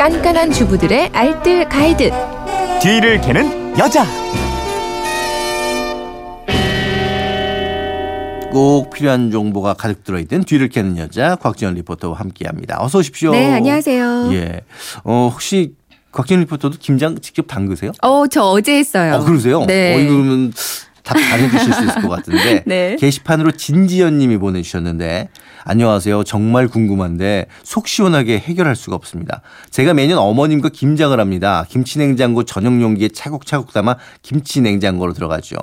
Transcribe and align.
깐깐한 0.00 0.50
주부들의 0.50 1.10
알뜰 1.12 1.68
가이드. 1.68 2.10
뒤를 2.80 3.20
캐는 3.20 3.78
여자. 3.78 4.06
꼭 8.50 8.88
필요한 8.88 9.30
정보가 9.30 9.74
가득 9.74 10.02
들어있던 10.02 10.44
뒤를 10.44 10.70
캐는 10.70 10.96
여자 10.96 11.36
곽지연 11.36 11.74
리포터와 11.74 12.16
함께합니다. 12.18 12.78
어서 12.80 13.00
오십시오. 13.00 13.32
네, 13.32 13.52
안녕하세요. 13.52 14.30
예. 14.32 14.62
어 15.04 15.28
혹시 15.30 15.74
곽지연 16.12 16.40
리포터도 16.40 16.78
김장 16.80 17.20
직접 17.20 17.46
담그세요? 17.46 17.92
어, 18.00 18.26
저 18.26 18.44
어제 18.44 18.78
했어요. 18.78 19.16
어 19.16 19.20
그러세요? 19.22 19.66
네. 19.66 19.96
어 19.96 19.98
이거는 19.98 20.54
답 21.02 21.18
잘해주실 21.18 21.72
수 21.72 21.84
있을 21.84 22.02
것 22.02 22.08
같은데 22.08 22.62
네. 22.66 22.96
게시판으로 22.98 23.52
진지연님이 23.52 24.38
보내주셨는데 24.38 25.28
안녕하세요. 25.64 26.24
정말 26.24 26.68
궁금한데 26.68 27.46
속 27.62 27.86
시원하게 27.86 28.38
해결할 28.38 28.74
수가 28.76 28.96
없습니다. 28.96 29.42
제가 29.70 29.92
매년 29.92 30.16
어머님과 30.18 30.70
김장을 30.70 31.20
합니다. 31.20 31.66
김치냉장고 31.68 32.44
전용 32.44 32.80
용기에 32.80 33.08
차곡차곡 33.08 33.72
담아 33.72 33.96
김치냉장고로 34.22 35.12
들어가죠. 35.12 35.56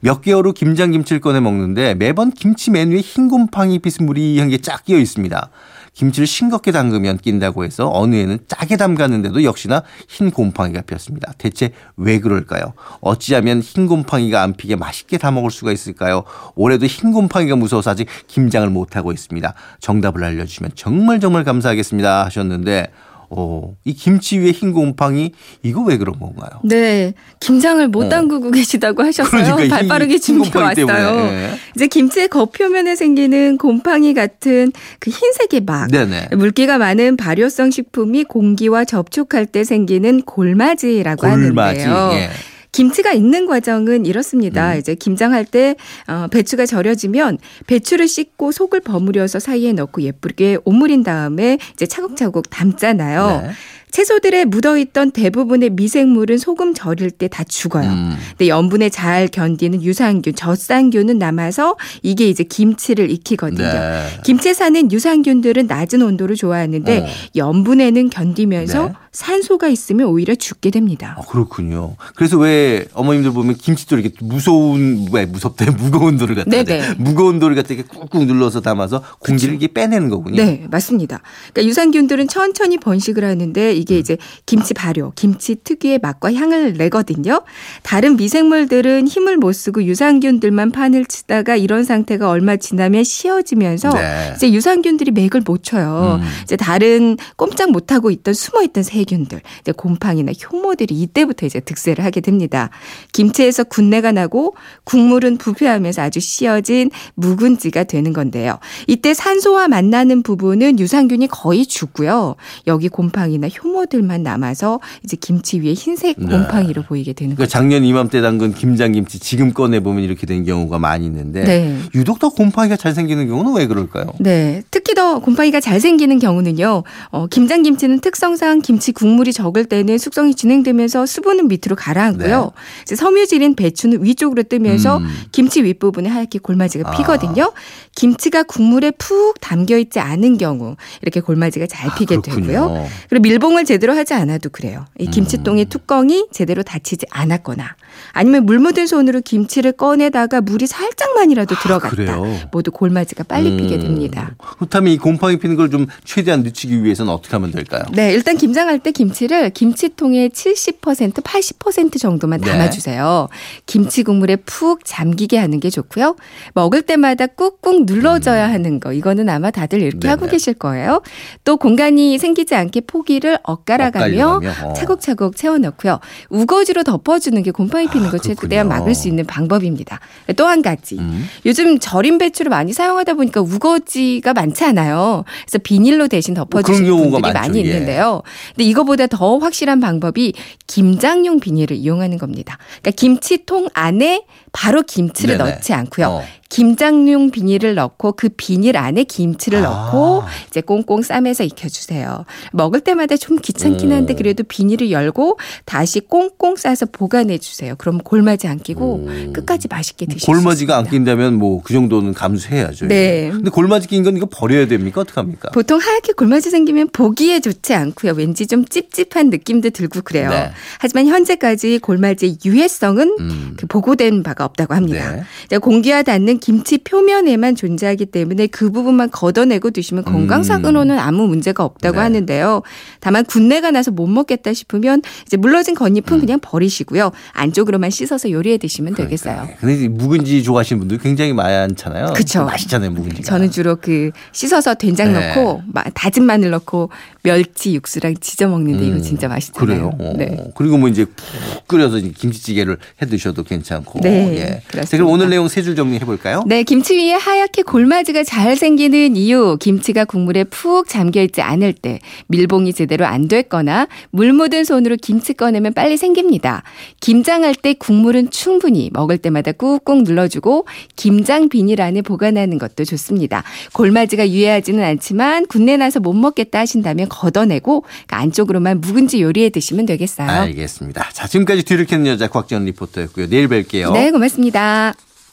몇 0.00 0.22
개월 0.22 0.46
후 0.46 0.52
김장 0.52 0.90
김치를 0.90 1.20
꺼내 1.20 1.38
먹는데 1.38 1.94
매번 1.94 2.32
김치 2.32 2.70
메뉴에 2.72 3.00
흰 3.00 3.28
곰팡이 3.28 3.78
비스무리한 3.78 4.48
게 4.48 4.58
쫙 4.64 4.84
끼어 4.84 4.98
있습니다. 4.98 5.50
김치를 5.92 6.26
싱겁게 6.26 6.72
담그면 6.72 7.18
낀다고 7.18 7.64
해서 7.64 7.88
어느 7.92 8.16
해는 8.16 8.38
짜게 8.48 8.76
담갔는데도 8.76 9.44
역시나 9.44 9.82
흰 10.08 10.30
곰팡이가 10.30 10.80
피었습니다. 10.82 11.32
대체 11.38 11.70
왜 11.96 12.18
그럴까요? 12.18 12.72
어찌하면 13.00 13.60
흰 13.60 13.86
곰팡이가 13.86 14.42
안 14.42 14.54
피게 14.54 14.74
맛있게 14.84 15.18
다 15.18 15.30
먹을 15.30 15.50
수가 15.50 15.72
있을까요? 15.72 16.24
올해도 16.54 16.86
흰 16.86 17.12
곰팡이가 17.12 17.56
무서워서 17.56 17.90
아직 17.90 18.06
김장을 18.26 18.68
못하고 18.68 19.12
있습니다. 19.12 19.54
정답을 19.80 20.22
알려주시면 20.24 20.72
정말 20.74 21.20
정말 21.20 21.44
감사하겠습니다 21.44 22.24
하셨는데 22.26 22.88
어, 23.30 23.74
이 23.84 23.94
김치 23.94 24.38
위에 24.38 24.52
흰 24.52 24.72
곰팡이 24.72 25.32
이거 25.62 25.82
왜 25.82 25.96
그런 25.96 26.18
건가요? 26.20 26.60
네, 26.62 27.14
김장을 27.40 27.88
못 27.88 28.04
어. 28.04 28.08
담그고 28.08 28.50
계시다고 28.52 29.02
하셨어요. 29.02 29.56
그러니까 29.56 29.64
이발 29.64 29.88
빠르게 29.88 30.14
흰 30.14 30.20
준비가 30.20 30.68
곰팡이 30.74 30.84
왔어요. 30.84 31.32
예. 31.32 31.50
이제 31.74 31.86
김치의 31.88 32.28
겉표면에 32.28 32.94
생기는 32.94 33.56
곰팡이 33.58 34.14
같은 34.14 34.70
그 35.00 35.10
흰색의 35.10 35.62
막. 35.62 35.88
네네. 35.90 36.28
물기가 36.36 36.78
많은 36.78 37.16
발효성 37.16 37.70
식품이 37.70 38.24
공기와 38.24 38.84
접촉할 38.84 39.46
때 39.46 39.64
생기는 39.64 40.22
골마지라고 40.22 41.26
골마지. 41.26 41.80
하는데요. 41.80 42.10
예. 42.20 42.30
김치가 42.74 43.12
익는 43.12 43.46
과정은 43.46 44.04
이렇습니다. 44.04 44.72
음. 44.72 44.78
이제 44.78 44.96
김장할 44.96 45.44
때 45.44 45.76
어, 46.08 46.26
배추가 46.26 46.66
절여지면 46.66 47.38
배추를 47.68 48.08
씻고 48.08 48.50
속을 48.50 48.80
버무려서 48.80 49.38
사이에 49.38 49.72
넣고 49.72 50.02
예쁘게 50.02 50.58
오므린 50.64 51.04
다음에 51.04 51.58
이제 51.72 51.86
차곡차곡 51.86 52.50
담잖아요. 52.50 53.42
네. 53.42 53.50
채소들에 53.98 54.44
묻어있던 54.46 55.12
대부분의 55.12 55.70
미생물은 55.70 56.38
소금 56.38 56.74
절일 56.74 57.12
때 57.12 57.28
다 57.28 57.42
죽어요. 57.42 57.88
음. 57.88 58.16
근데 58.30 58.48
염분에 58.48 58.90
잘 58.90 59.28
견디는 59.28 59.82
유산균, 59.82 60.34
젖산균은 60.34 61.18
남아서 61.18 61.76
이게 62.02 62.28
이제 62.28 62.44
김치를 62.44 63.10
익히거든요. 63.10 63.64
네. 63.66 64.06
김치에 64.24 64.52
사는 64.52 64.92
유산균들은 64.92 65.66
낮은 65.66 66.02
온도를 66.02 66.36
좋아하는데 66.36 66.98
어. 66.98 67.06
염분에는 67.34 68.10
견디면서 68.10 68.88
네. 68.88 68.92
산소가 69.12 69.68
있으면 69.68 70.08
오히려 70.08 70.34
죽게 70.34 70.70
됩니다. 70.70 71.14
아, 71.16 71.22
그렇군요. 71.28 71.94
그래서 72.16 72.36
왜 72.36 72.84
어머님들 72.94 73.32
보면 73.32 73.54
김치도 73.54 73.98
이렇게 73.98 74.14
무서운, 74.20 75.06
왜 75.12 75.24
무섭대? 75.24 75.70
무거운 75.78 76.18
돌을 76.18 76.34
갖다. 76.34 76.50
무거운 76.98 77.38
돌을 77.38 77.54
갖다 77.54 77.74
이렇게 77.74 77.88
꾹꾹 77.88 78.24
눌러서 78.24 78.60
담아서 78.60 79.02
공기를 79.20 79.54
이렇게 79.54 79.68
빼내는 79.72 80.08
거군요. 80.08 80.42
네, 80.42 80.66
맞습니다. 80.68 81.20
그러니까 81.52 81.68
유산균들은 81.68 82.26
천천히 82.26 82.76
번식을 82.78 83.24
하는데 83.24 83.70
음. 83.72 83.76
이게 83.84 83.98
이제 83.98 84.16
김치 84.46 84.72
발효, 84.72 85.12
김치 85.14 85.56
특유의 85.56 85.98
맛과 85.98 86.32
향을 86.32 86.72
내거든요. 86.72 87.42
다른 87.82 88.16
미생물들은 88.16 89.06
힘을 89.06 89.36
못 89.36 89.52
쓰고 89.52 89.84
유산균들만 89.84 90.72
판을 90.72 91.04
치다가 91.04 91.54
이런 91.54 91.84
상태가 91.84 92.30
얼마 92.30 92.56
지나면 92.56 93.04
쉬어지면서 93.04 93.90
네. 93.90 94.32
이제 94.36 94.52
유산균들이 94.52 95.10
맥을 95.10 95.42
못 95.44 95.62
쳐요. 95.62 96.20
음. 96.22 96.28
이제 96.42 96.56
다른 96.56 97.18
꼼짝 97.36 97.72
못 97.72 97.92
하고 97.92 98.10
있던 98.10 98.32
숨어 98.32 98.62
있던 98.62 98.82
세균들, 98.82 99.42
이제 99.60 99.72
곰팡이나 99.72 100.32
효모들이 100.32 100.94
이때부터 100.94 101.44
이제 101.44 101.60
득세를 101.60 102.02
하게 102.04 102.22
됩니다. 102.22 102.70
김치에서 103.12 103.64
군내가 103.64 104.12
나고 104.12 104.56
국물은 104.84 105.36
부패하면서 105.36 106.00
아주 106.00 106.20
씌어진 106.20 106.90
묵은지가 107.16 107.84
되는 107.84 108.14
건데요. 108.14 108.58
이때 108.86 109.12
산소와 109.12 109.68
만나는 109.68 110.22
부분은 110.22 110.78
유산균이 110.78 111.26
거의 111.26 111.66
죽고요. 111.66 112.36
여기 112.66 112.88
곰팡이나 112.88 113.48
효모 113.48 113.73
들만 113.86 114.22
남아서 114.22 114.80
이제 115.02 115.16
김치 115.20 115.60
위에 115.60 115.74
흰색 115.74 116.16
네. 116.18 116.26
곰팡이로 116.26 116.82
보이게 116.82 117.12
되는 117.12 117.34
그러니까 117.34 117.44
거죠. 117.44 117.50
작년 117.52 117.84
이맘때 117.84 118.20
담근 118.20 118.54
김장김치 118.54 119.18
지금 119.18 119.52
꺼내 119.52 119.80
보면 119.80 120.04
이렇게 120.04 120.26
된 120.26 120.44
경우가 120.44 120.78
많이 120.78 121.04
있는데 121.06 121.44
네. 121.44 121.78
유독 121.94 122.18
더 122.18 122.30
곰팡이가 122.30 122.76
잘 122.76 122.94
생기는 122.94 123.26
경우는 123.26 123.54
왜 123.54 123.66
그럴까요? 123.66 124.06
네. 124.20 124.62
특 124.70 124.83
히 124.94 125.04
더 125.04 125.18
곰팡이가 125.18 125.60
잘 125.60 125.80
생기는 125.80 126.18
경우는요. 126.20 126.84
어, 127.10 127.26
김장김치는 127.26 127.98
특성상 127.98 128.60
김치 128.60 128.92
국물이 128.92 129.32
적을 129.32 129.64
때는 129.64 129.98
숙성이 129.98 130.34
진행되면서 130.34 131.04
수분은 131.04 131.48
밑으로 131.48 131.74
가라앉고요. 131.76 132.52
이제 132.82 132.94
섬유질인 132.94 133.56
배추는 133.56 134.04
위쪽으로 134.04 134.44
뜨면서 134.44 135.00
네. 135.00 135.04
음. 135.04 135.10
김치 135.32 135.64
윗부분에 135.64 136.08
하얗게 136.08 136.38
골마지가 136.38 136.90
아. 136.90 136.96
피거든요. 136.96 137.52
김치가 137.96 138.44
국물에 138.44 138.92
푹 138.92 139.40
담겨 139.40 139.76
있지 139.78 139.98
않은 139.98 140.38
경우 140.38 140.76
이렇게 141.02 141.20
골마지가 141.20 141.66
잘 141.66 141.90
아, 141.90 141.94
피게 141.94 142.16
그렇군요. 142.16 142.46
되고요. 142.46 142.86
그리고 143.08 143.22
밀봉을 143.22 143.64
제대로 143.64 143.94
하지 143.94 144.14
않아도 144.14 144.50
그래요. 144.50 144.84
이 144.98 145.06
음. 145.06 145.10
김치통의 145.10 145.66
뚜껑이 145.66 146.26
제대로 146.30 146.62
닫히지 146.62 147.06
않았거나 147.10 147.76
아니면 148.12 148.46
물 148.46 148.58
묻은 148.58 148.86
손으로 148.86 149.20
김치를 149.22 149.72
꺼내다가 149.72 150.40
물이 150.40 150.66
살짝만이라도 150.66 151.56
들어갔다. 151.56 152.14
아? 152.14 152.48
모두 152.52 152.70
골마지가 152.70 153.24
빨리 153.24 153.56
피게 153.56 153.76
음. 153.76 153.80
됩니다. 153.80 154.34
그렇다면 154.38 154.83
이 154.92 154.96
곰팡이 154.98 155.36
피는 155.38 155.56
걸 155.56 155.64
좀 155.74 155.86
최대한 156.04 156.42
늦추기 156.42 156.84
위해서는 156.84 157.12
어떻게 157.12 157.32
하면 157.36 157.50
될까요? 157.50 157.82
네, 157.92 158.12
일단 158.12 158.36
김장할 158.36 158.78
때 158.78 158.92
김치를 158.92 159.50
김치통의 159.50 160.28
70% 160.30 161.14
80% 161.14 161.98
정도만 161.98 162.40
네. 162.40 162.50
담아주세요. 162.50 163.28
김치 163.66 164.02
국물에 164.02 164.36
푹 164.36 164.84
잠기게 164.84 165.38
하는 165.38 165.58
게 165.60 165.70
좋고요. 165.70 166.16
먹을 166.52 166.82
때마다 166.82 167.26
꾹꾹 167.26 167.84
눌러줘야 167.86 168.50
하는 168.50 168.78
거 168.78 168.92
이거는 168.92 169.28
아마 169.30 169.50
다들 169.50 169.80
이렇게 169.80 169.96
음. 169.96 170.00
네네. 170.00 170.10
하고 170.10 170.26
계실 170.26 170.54
거예요. 170.54 171.02
또 171.44 171.56
공간이 171.56 172.18
생기지 172.18 172.54
않게 172.54 172.82
포기를 172.82 173.38
엇갈아가며 173.42 174.40
어. 174.64 174.72
차곡차곡 174.74 175.36
채워넣고요. 175.36 175.98
우거지로 176.28 176.82
덮어주는 176.84 177.42
게 177.42 177.50
곰팡이 177.50 177.88
피는 177.88 178.08
아, 178.08 178.10
걸 178.10 178.20
최대한 178.20 178.36
그렇군요. 178.68 178.68
막을 178.68 178.94
수 178.94 179.08
있는 179.08 179.24
방법입니다. 179.24 179.98
또 180.36 180.44
한 180.46 180.60
가지. 180.62 180.98
음. 180.98 181.26
요즘 181.46 181.78
절임 181.78 182.18
배추를 182.18 182.50
많이 182.50 182.72
사용하다 182.74 183.14
보니까 183.14 183.40
우거지가 183.40 184.34
많지 184.34 184.62
않아요. 184.64 184.73
그래서 184.74 185.58
비닐로 185.62 186.08
대신 186.08 186.34
덮어주시는 186.34 186.90
뭐 186.90 186.98
분들이 187.02 187.20
많죠, 187.20 187.38
많이 187.38 187.58
예. 187.58 187.62
있는데요. 187.62 188.22
근데 188.54 188.64
이거보다 188.64 189.06
더 189.06 189.38
확실한 189.38 189.80
방법이 189.80 190.32
김장용 190.66 191.40
비닐을 191.40 191.76
이용하는 191.76 192.18
겁니다. 192.18 192.58
그러니까 192.80 192.90
김치통 192.92 193.68
안에 193.74 194.24
바로 194.52 194.82
김치를 194.82 195.38
네네. 195.38 195.50
넣지 195.50 195.72
않고요. 195.72 196.06
어. 196.06 196.22
김장용 196.54 197.32
비닐을 197.32 197.74
넣고 197.74 198.12
그 198.12 198.28
비닐 198.28 198.76
안에 198.76 199.02
김치를 199.02 199.58
아. 199.58 199.62
넣고 199.62 200.22
이제 200.48 200.60
꽁꽁 200.60 201.02
싸매서 201.02 201.42
익혀주세요. 201.42 202.24
먹을 202.52 202.78
때마다 202.80 203.16
좀 203.16 203.38
귀찮긴 203.40 203.90
음. 203.90 203.96
한데 203.96 204.14
그래도 204.14 204.44
비닐을 204.44 204.92
열고 204.92 205.38
다시 205.64 205.98
꽁꽁 205.98 206.54
싸서 206.54 206.86
보관해 206.86 207.38
주세요. 207.38 207.74
그럼 207.76 207.98
골마지 207.98 208.46
안 208.46 208.60
끼고 208.60 209.06
음. 209.06 209.32
끝까지 209.32 209.66
맛있게 209.68 210.06
드실 210.06 210.20
수 210.20 210.26
골마지가 210.26 210.76
안. 210.78 210.84
낀다면 210.88 211.34
뭐 211.34 211.60
그 211.64 211.72
정도는 211.72 212.12
감수해야죠. 212.14 212.86
네. 212.86 213.30
근데 213.32 213.50
골마지 213.50 213.88
낀 213.88 214.04
건 214.04 214.16
이거 214.16 214.26
버려야 214.30 214.66
됩니까? 214.66 215.00
어떻게 215.00 215.18
합니까? 215.18 215.48
보통 215.52 215.80
하얗게 215.80 216.12
골마지 216.12 216.50
생기면 216.50 216.90
보기에 216.92 217.40
좋지 217.40 217.72
않고요. 217.74 218.12
왠지 218.12 218.46
좀 218.46 218.64
찝찝한 218.66 219.30
느낌도 219.30 219.70
들고 219.70 220.02
그래요. 220.02 220.28
네. 220.28 220.52
하지만 220.78 221.06
현재까지 221.06 221.78
골마지의 221.78 222.38
유해성은 222.44 223.16
음. 223.18 223.54
그 223.56 223.66
보고된 223.66 224.22
바가 224.22 224.44
없다고 224.44 224.74
합니다. 224.74 225.24
네. 225.48 225.58
공기와 225.58 226.02
닿는 226.02 226.38
김치 226.44 226.76
표면에만 226.76 227.56
존재하기 227.56 228.04
때문에 228.04 228.48
그 228.48 228.70
부분만 228.70 229.10
걷어내고 229.10 229.70
드시면 229.70 230.04
건강상으로는 230.04 230.98
아무 230.98 231.26
문제가 231.26 231.64
없다고 231.64 231.94
음. 231.94 231.96
네. 231.96 232.02
하는데요. 232.02 232.60
다만 233.00 233.24
군내가 233.24 233.70
나서 233.70 233.90
못 233.90 234.06
먹겠다 234.08 234.52
싶으면 234.52 235.00
이제 235.26 235.38
물러진 235.38 235.74
겉잎은 235.74 236.20
그냥 236.20 236.38
버리시고요. 236.42 237.12
안쪽으로만 237.32 237.88
씻어서 237.88 238.30
요리해 238.30 238.58
드시면 238.58 238.94
되겠어요. 238.94 239.32
음. 239.40 239.54
그러니까요. 239.58 239.58
근데 239.58 239.88
묵은지 239.88 240.42
좋아하시는 240.42 240.80
분들 240.80 240.98
굉장히 240.98 241.32
많잖아요. 241.32 242.12
그쵸. 242.14 242.44
맛있잖아요, 242.44 242.90
묵은지가. 242.90 243.22
저는 243.22 243.50
주로 243.50 243.76
그 243.76 244.10
씻어서 244.32 244.74
된장 244.74 245.14
네. 245.14 245.28
넣고 245.34 245.62
마- 245.72 245.84
다진 245.94 246.24
마늘 246.24 246.50
넣고 246.50 246.90
멸치 247.22 247.74
육수랑 247.74 248.16
지져 248.20 248.48
먹는데 248.48 248.84
이거 248.86 248.96
음, 248.96 249.02
진짜 249.02 249.28
맛있잖아요. 249.28 249.66
그래요. 249.66 249.92
어. 249.98 250.14
네. 250.18 250.36
그리고 250.54 250.76
뭐 250.76 250.90
이제 250.90 251.06
푹 251.06 251.68
끓여서 251.68 251.96
이제 251.96 252.10
김치찌개를 252.14 252.76
해 253.00 253.06
드셔도 253.06 253.44
괜찮고. 253.44 254.00
네, 254.02 254.36
예. 254.36 254.62
그렇습니다. 254.68 254.90
그럼 254.98 255.08
오늘 255.08 255.30
내용 255.30 255.48
세 255.48 255.62
줄 255.62 255.74
정리해 255.74 256.00
볼까요? 256.04 256.23
있을까요? 256.24 256.42
네, 256.46 256.62
김치 256.62 256.96
위에 256.96 257.12
하얗게 257.12 257.62
골마지가 257.62 258.24
잘 258.24 258.56
생기는 258.56 259.14
이유, 259.16 259.56
김치가 259.60 260.04
국물에 260.04 260.44
푹 260.44 260.88
잠겨 260.88 261.22
있지 261.22 261.42
않을 261.42 261.74
때, 261.74 262.00
밀봉이 262.28 262.72
제대로 262.72 263.04
안 263.04 263.28
됐거나 263.28 263.86
물 264.10 264.32
묻은 264.32 264.64
손으로 264.64 264.96
김치 265.00 265.34
꺼내면 265.34 265.74
빨리 265.74 265.96
생깁니다. 265.96 266.62
김장할 267.00 267.54
때 267.54 267.74
국물은 267.74 268.30
충분히 268.30 268.90
먹을 268.92 269.18
때마다 269.18 269.52
꾹꾹 269.52 270.02
눌러주고 270.02 270.66
김장 270.96 271.48
비닐 271.48 271.82
안에 271.82 272.02
보관하는 272.02 272.58
것도 272.58 272.84
좋습니다. 272.84 273.44
골마지가 273.74 274.30
유해하지는 274.30 274.82
않지만 274.82 275.46
군내 275.46 275.76
나서 275.76 276.00
못 276.00 276.14
먹겠다 276.14 276.60
하신다면 276.60 277.08
걷어내고 277.08 277.84
그 278.06 278.14
안쪽으로만 278.14 278.80
묵은지 278.80 279.20
요리해 279.20 279.50
드시면 279.50 279.86
되겠어요. 279.86 280.28
알겠습니다. 280.28 281.10
자, 281.12 281.26
지금까지 281.26 281.64
뒤를 281.64 281.84
캐는 281.84 282.06
여자 282.06 282.28
곽지연 282.28 282.64
리포터였고요. 282.64 283.28
내일 283.28 283.48
뵐게요. 283.48 283.92
네, 283.92 284.10
고맙습니다. 284.10 284.94